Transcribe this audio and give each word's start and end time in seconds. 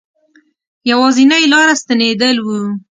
یوازنی 0.91 1.43
لاره 1.51 1.73
ستنېدل 1.81 2.37
وه. 2.41 2.57